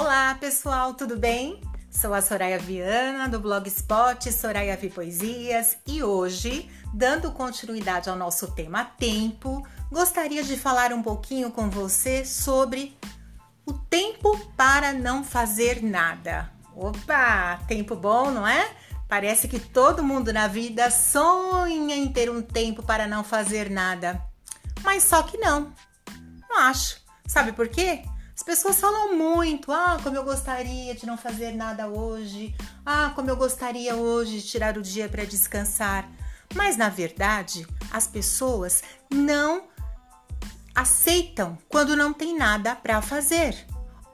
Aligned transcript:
Olá, 0.00 0.34
pessoal, 0.40 0.94
tudo 0.94 1.18
bem? 1.18 1.60
Sou 1.90 2.14
a 2.14 2.22
Soraya 2.22 2.58
Viana 2.58 3.28
do 3.28 3.38
Blogspot 3.38 4.32
Soraya 4.32 4.74
Vi 4.74 4.88
Poesias 4.88 5.76
e 5.86 6.02
hoje, 6.02 6.70
dando 6.94 7.30
continuidade 7.32 8.08
ao 8.08 8.16
nosso 8.16 8.50
tema 8.52 8.82
tempo, 8.82 9.62
gostaria 9.92 10.42
de 10.42 10.56
falar 10.56 10.94
um 10.94 11.02
pouquinho 11.02 11.50
com 11.50 11.68
você 11.68 12.24
sobre 12.24 12.96
o 13.66 13.74
tempo 13.74 14.38
para 14.56 14.94
não 14.94 15.22
fazer 15.22 15.82
nada. 15.82 16.50
Opa, 16.74 17.60
tempo 17.68 17.94
bom, 17.94 18.30
não 18.30 18.46
é? 18.46 18.70
Parece 19.06 19.48
que 19.48 19.60
todo 19.60 20.02
mundo 20.02 20.32
na 20.32 20.48
vida 20.48 20.90
sonha 20.90 21.94
em 21.94 22.10
ter 22.10 22.30
um 22.30 22.40
tempo 22.40 22.82
para 22.82 23.06
não 23.06 23.22
fazer 23.22 23.68
nada. 23.68 24.18
Mas 24.82 25.02
só 25.02 25.22
que 25.22 25.36
não. 25.36 25.74
Não 26.48 26.58
acho. 26.60 27.02
Sabe 27.26 27.52
por 27.52 27.68
quê? 27.68 28.02
As 28.40 28.42
pessoas 28.42 28.80
falam 28.80 29.14
muito, 29.18 29.70
ah, 29.70 30.00
como 30.02 30.16
eu 30.16 30.24
gostaria 30.24 30.94
de 30.94 31.04
não 31.04 31.18
fazer 31.18 31.52
nada 31.52 31.88
hoje, 31.88 32.54
ah, 32.86 33.12
como 33.14 33.28
eu 33.28 33.36
gostaria 33.36 33.94
hoje 33.94 34.40
de 34.40 34.48
tirar 34.48 34.78
o 34.78 34.82
dia 34.82 35.10
para 35.10 35.26
descansar. 35.26 36.10
Mas 36.54 36.74
na 36.74 36.88
verdade, 36.88 37.66
as 37.92 38.06
pessoas 38.06 38.82
não 39.12 39.64
aceitam 40.74 41.58
quando 41.68 41.94
não 41.94 42.14
tem 42.14 42.34
nada 42.34 42.74
para 42.74 43.02
fazer. 43.02 43.54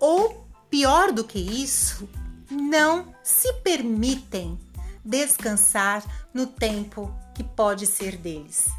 Ou 0.00 0.48
pior 0.70 1.12
do 1.12 1.22
que 1.22 1.38
isso, 1.38 2.08
não 2.50 3.14
se 3.22 3.52
permitem 3.62 4.58
descansar 5.04 6.02
no 6.32 6.46
tempo 6.46 7.14
que 7.34 7.44
pode 7.44 7.86
ser 7.86 8.16
deles. 8.16 8.70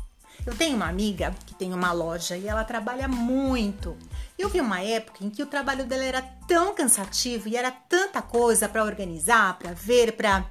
Eu 0.46 0.56
tenho 0.56 0.76
uma 0.76 0.88
amiga 0.88 1.34
que 1.46 1.56
tem 1.56 1.74
uma 1.74 1.92
loja 1.92 2.38
e 2.38 2.48
ela 2.48 2.64
trabalha 2.64 3.08
muito. 3.08 3.98
Eu 4.38 4.48
vi 4.48 4.62
uma 4.62 4.80
época 4.80 5.26
em 5.26 5.30
que 5.30 5.42
o 5.42 5.48
trabalho 5.48 5.86
dela 5.86 6.04
era 6.04 6.22
tão 6.48 6.76
cansativo 6.76 7.50
e 7.50 7.58
era 7.58 7.72
tanta 7.72 8.22
coisa 8.22 8.70
para 8.70 8.84
organizar, 8.84 9.58
para 9.58 9.74
ver, 9.74 10.16
para 10.16 10.46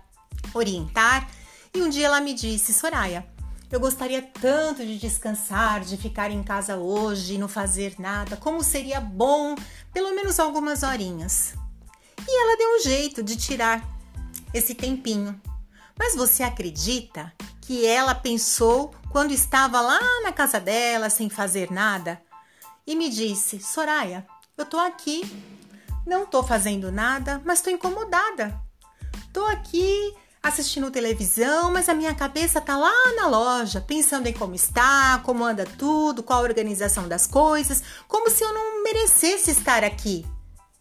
orientar. 0.53 1.29
E 1.73 1.81
um 1.81 1.89
dia 1.89 2.07
ela 2.07 2.21
me 2.21 2.35
disse: 2.35 2.73
Soraya, 2.73 3.25
eu 3.71 3.79
gostaria 3.79 4.21
tanto 4.21 4.85
de 4.85 4.99
descansar, 4.99 5.81
de 5.81 5.97
ficar 5.97 6.31
em 6.31 6.43
casa 6.43 6.77
hoje 6.77 7.39
não 7.39 7.49
fazer 7.49 7.95
nada. 7.99 8.37
Como 8.37 8.65
seria 8.65 9.01
bom, 9.01 9.55
pelo 9.93 10.15
menos 10.15 10.41
algumas 10.41 10.83
horinhas. 10.83 11.55
E 12.27 12.43
ela 12.43 12.57
deu 12.57 12.77
um 12.77 12.83
jeito 12.83 13.23
de 13.23 13.37
tirar 13.37 13.87
esse 14.53 14.75
tempinho. 14.75 15.41
Mas 15.97 16.17
você 16.17 16.43
acredita 16.43 17.33
que 17.61 17.87
ela 17.87 18.15
pensou 18.15 18.93
quando 19.15 19.31
estava 19.31 19.81
lá 19.81 20.01
na 20.25 20.33
casa 20.33 20.59
dela 20.59 21.09
sem 21.09 21.31
fazer 21.31 21.71
nada 21.71 22.21
e 22.85 22.97
me 22.97 23.09
disse: 23.09 23.61
Soraya, 23.61 24.27
eu 24.59 24.67
tô 24.67 24.77
aqui, 24.77 25.23
não 26.05 26.27
tô 26.27 26.43
fazendo 26.43 26.91
nada, 26.91 27.41
mas 27.45 27.61
tô 27.61 27.71
incomodada. 27.71 28.61
Tô 29.33 29.47
aqui 29.47 30.13
assistindo 30.43 30.91
televisão, 30.91 31.71
mas 31.73 31.89
a 31.89 31.95
minha 31.95 32.13
cabeça 32.13 32.61
tá 32.61 32.77
lá 32.77 32.93
na 33.15 33.29
loja, 33.29 33.81
pensando 33.81 34.27
em 34.27 34.33
como 34.33 34.57
está, 34.57 35.21
como 35.23 35.45
anda 35.45 35.65
tudo, 35.65 36.25
qual 36.25 36.41
a 36.41 36.43
organização 36.43 37.07
das 37.07 37.25
coisas, 37.25 37.85
como 38.09 38.29
se 38.29 38.43
eu 38.43 38.53
não 38.53 38.83
merecesse 38.83 39.53
estar 39.53 39.85
aqui. 39.85 40.27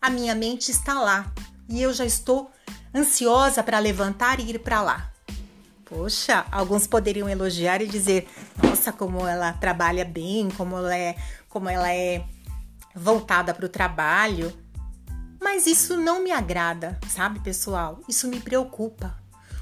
A 0.01 0.09
minha 0.09 0.33
mente 0.33 0.71
está 0.71 0.95
lá 0.95 1.31
e 1.69 1.79
eu 1.79 1.93
já 1.93 2.03
estou 2.03 2.49
ansiosa 2.95 3.61
para 3.61 3.77
levantar 3.77 4.39
e 4.39 4.49
ir 4.49 4.57
para 4.57 4.81
lá. 4.81 5.12
Poxa, 5.93 6.43
alguns 6.51 6.87
poderiam 6.87 7.29
elogiar 7.29 7.79
e 7.79 7.87
dizer: 7.87 8.27
"Nossa, 8.61 8.91
como 8.91 9.27
ela 9.27 9.53
trabalha 9.53 10.03
bem, 10.03 10.49
como 10.49 10.75
ela 10.75 10.97
é, 10.97 11.15
como 11.47 11.69
ela 11.69 11.93
é 11.93 12.25
voltada 12.95 13.53
para 13.53 13.65
o 13.67 13.69
trabalho". 13.69 14.51
Mas 15.39 15.67
isso 15.67 15.95
não 15.95 16.23
me 16.23 16.31
agrada, 16.31 16.99
sabe, 17.07 17.39
pessoal? 17.41 17.99
Isso 18.09 18.27
me 18.27 18.39
preocupa. 18.39 19.15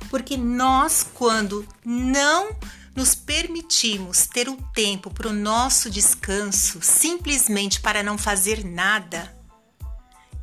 Porque 0.10 0.38
nós, 0.38 1.06
quando 1.14 1.68
não 1.84 2.56
nos 2.96 3.14
permitimos 3.14 4.26
ter 4.26 4.48
o 4.48 4.54
um 4.54 4.58
tempo 4.74 5.14
para 5.14 5.28
o 5.28 5.34
nosso 5.34 5.90
descanso, 5.90 6.80
simplesmente 6.82 7.82
para 7.82 8.02
não 8.02 8.18
fazer 8.18 8.64
nada, 8.64 9.36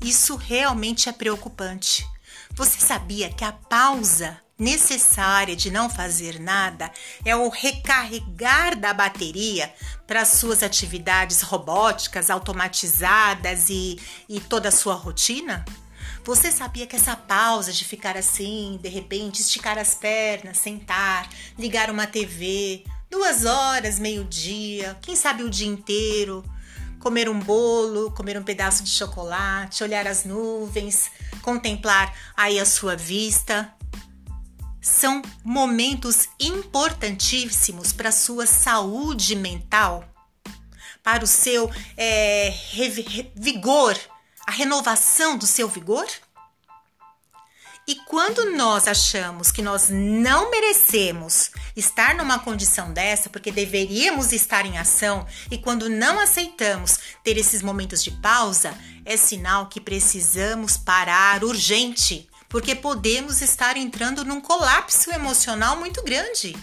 isso 0.03 0.37
realmente 0.37 1.09
é 1.09 1.13
preocupante. 1.13 2.07
Você 2.53 2.79
sabia 2.79 3.31
que 3.31 3.45
a 3.45 3.53
pausa 3.53 4.39
necessária 4.59 5.55
de 5.55 5.71
não 5.71 5.89
fazer 5.89 6.41
nada 6.41 6.91
é 7.25 7.37
o 7.37 7.49
recarregar 7.49 8.77
da 8.79 8.93
bateria 8.93 9.73
para 10.07 10.25
suas 10.25 10.63
atividades 10.63 11.43
robóticas, 11.43 12.29
automatizadas 12.31 13.71
e, 13.71 13.99
e 14.29 14.41
toda 14.41 14.69
a 14.69 14.73
sua 14.73 14.95
rotina? 14.95 15.65
Você 16.25 16.51
sabia 16.51 16.87
que 16.87 16.97
essa 16.97 17.17
pausa 17.17 17.73
de 17.73 17.85
ficar 17.85 18.17
assim, 18.17 18.79
de 18.83 18.89
repente, 18.89 19.41
esticar 19.41 19.79
as 19.79 19.95
pernas, 19.95 20.59
sentar, 20.59 21.29
ligar 21.59 21.91
uma 21.91 22.07
TV, 22.07 22.85
duas 23.11 23.45
horas, 23.45 23.99
meio-dia, 23.99 24.99
quem 25.01 25.17
sabe 25.17 25.43
o 25.43 25.49
dia 25.49 25.69
inteiro, 25.69 26.45
comer 26.99 27.29
um 27.29 27.39
bolo, 27.39 28.11
comer 28.11 28.37
um 28.37 28.43
pedaço 28.43 28.83
de 28.83 28.91
chocolate, 28.91 29.83
olhar 29.83 30.07
as 30.07 30.25
nuvens, 30.25 31.11
contemplar 31.41 32.15
aí 32.37 32.59
a 32.59 32.67
sua 32.67 32.97
vista, 32.97 33.73
são 34.89 35.23
momentos 35.45 36.29
importantíssimos 36.41 37.93
para 37.93 38.09
a 38.09 38.13
sua 38.13 38.47
saúde 38.47 39.37
mental, 39.37 40.05
para 41.03 41.23
o 41.23 41.27
seu 41.27 41.71
é, 41.97 42.53
vigor, 43.35 43.97
a 44.47 44.51
renovação 44.51 45.37
do 45.37 45.47
seu 45.47 45.69
vigor? 45.69 46.07
E 47.87 47.95
quando 48.07 48.55
nós 48.55 48.87
achamos 48.87 49.51
que 49.51 49.63
nós 49.63 49.89
não 49.89 50.51
merecemos 50.51 51.51
estar 51.75 52.15
numa 52.15 52.39
condição 52.39 52.93
dessa, 52.93 53.31
porque 53.31 53.51
deveríamos 53.51 54.31
estar 54.31 54.67
em 54.67 54.77
ação, 54.77 55.27
e 55.51 55.57
quando 55.57 55.89
não 55.89 56.19
aceitamos 56.19 56.99
ter 57.25 57.39
esses 57.39 57.63
momentos 57.63 58.05
de 58.05 58.11
pausa, 58.11 58.77
é 59.07 59.17
sinal 59.17 59.69
que 59.69 59.81
precisamos 59.81 60.77
parar 60.77 61.43
urgente 61.43 62.29
porque 62.49 62.75
podemos 62.75 63.43
estar 63.43 63.77
entrando 63.77 64.25
num 64.25 64.41
colapso 64.41 65.11
emocional 65.13 65.77
muito 65.77 66.03
grande. 66.03 66.57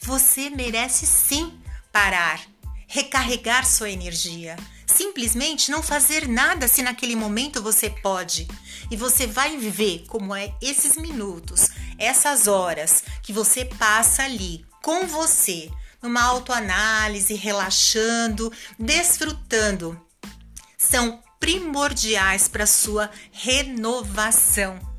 Você 0.00 0.50
merece 0.50 1.06
sim 1.06 1.58
parar, 1.92 2.40
recarregar 2.86 3.66
sua 3.66 3.90
energia. 3.90 4.56
Simplesmente 4.86 5.70
não 5.70 5.82
fazer 5.82 6.26
nada 6.26 6.66
se 6.66 6.82
naquele 6.82 7.14
momento 7.14 7.62
você 7.62 7.88
pode. 7.88 8.48
E 8.90 8.96
você 8.96 9.26
vai 9.26 9.56
ver 9.56 10.04
como 10.08 10.34
é 10.34 10.52
esses 10.60 10.96
minutos, 10.96 11.68
essas 11.96 12.48
horas 12.48 13.04
que 13.22 13.32
você 13.32 13.64
passa 13.64 14.24
ali 14.24 14.66
com 14.82 15.06
você, 15.06 15.70
numa 16.02 16.22
autoanálise, 16.22 17.34
relaxando, 17.34 18.52
desfrutando, 18.78 20.00
são 20.76 21.22
primordiais 21.38 22.48
para 22.48 22.66
sua 22.66 23.10
renovação 23.30 24.89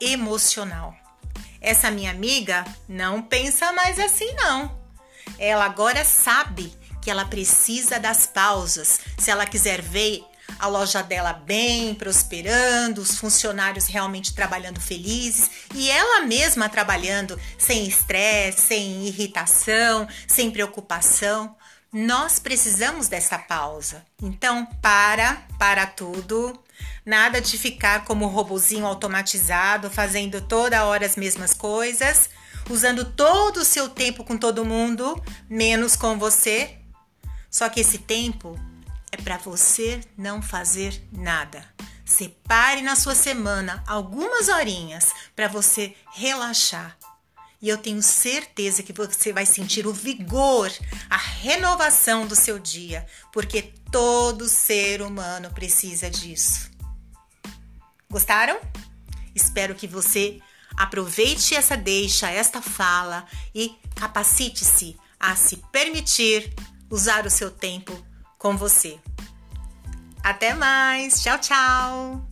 emocional. 0.00 0.94
Essa 1.60 1.90
minha 1.90 2.10
amiga 2.10 2.64
não 2.88 3.20
pensa 3.20 3.72
mais 3.72 3.98
assim, 3.98 4.32
não. 4.34 4.78
Ela 5.38 5.64
agora 5.64 6.04
sabe 6.04 6.72
que 7.02 7.10
ela 7.10 7.24
precisa 7.24 7.98
das 7.98 8.26
pausas 8.26 9.00
se 9.18 9.30
ela 9.30 9.46
quiser 9.46 9.80
ver 9.80 10.24
a 10.58 10.66
loja 10.66 11.02
dela 11.02 11.32
bem, 11.32 11.94
prosperando, 11.94 13.00
os 13.00 13.16
funcionários 13.16 13.86
realmente 13.86 14.34
trabalhando 14.34 14.80
felizes 14.80 15.50
e 15.74 15.90
ela 15.90 16.22
mesma 16.26 16.68
trabalhando 16.68 17.40
sem 17.58 17.86
estresse, 17.86 18.60
sem 18.60 19.06
irritação, 19.06 20.08
sem 20.26 20.50
preocupação. 20.50 21.56
Nós 21.92 22.38
precisamos 22.38 23.08
dessa 23.08 23.36
pausa. 23.36 24.06
Então, 24.22 24.64
para, 24.80 25.44
para 25.58 25.86
tudo. 25.86 26.56
Nada 27.04 27.40
de 27.40 27.58
ficar 27.58 28.04
como 28.04 28.28
robozinho 28.28 28.86
automatizado, 28.86 29.90
fazendo 29.90 30.40
toda 30.40 30.84
hora 30.84 31.04
as 31.04 31.16
mesmas 31.16 31.52
coisas, 31.52 32.30
usando 32.70 33.04
todo 33.04 33.58
o 33.58 33.64
seu 33.64 33.88
tempo 33.88 34.22
com 34.22 34.36
todo 34.36 34.64
mundo, 34.64 35.20
menos 35.48 35.96
com 35.96 36.16
você. 36.16 36.78
Só 37.50 37.68
que 37.68 37.80
esse 37.80 37.98
tempo 37.98 38.56
é 39.10 39.16
para 39.16 39.38
você 39.38 40.00
não 40.16 40.40
fazer 40.40 41.02
nada. 41.12 41.64
Separe 42.04 42.82
na 42.82 42.94
sua 42.94 43.16
semana 43.16 43.82
algumas 43.86 44.48
horinhas 44.48 45.12
para 45.34 45.48
você 45.48 45.94
relaxar 46.12 46.96
e 47.62 47.68
eu 47.68 47.76
tenho 47.76 48.02
certeza 48.02 48.82
que 48.82 48.92
você 48.92 49.32
vai 49.32 49.44
sentir 49.44 49.86
o 49.86 49.92
vigor, 49.92 50.72
a 51.08 51.16
renovação 51.16 52.26
do 52.26 52.34
seu 52.34 52.58
dia, 52.58 53.06
porque 53.32 53.62
todo 53.90 54.48
ser 54.48 55.02
humano 55.02 55.50
precisa 55.50 56.08
disso. 56.08 56.70
Gostaram? 58.10 58.58
Espero 59.34 59.74
que 59.74 59.86
você 59.86 60.40
aproveite 60.76 61.54
essa 61.54 61.76
deixa, 61.76 62.30
esta 62.30 62.62
fala 62.62 63.26
e 63.54 63.76
capacite-se 63.94 64.96
a 65.18 65.36
se 65.36 65.56
permitir 65.70 66.54
usar 66.88 67.26
o 67.26 67.30
seu 67.30 67.50
tempo 67.50 67.92
com 68.38 68.56
você. 68.56 68.98
Até 70.22 70.54
mais! 70.54 71.22
Tchau, 71.22 71.38
tchau! 71.38 72.29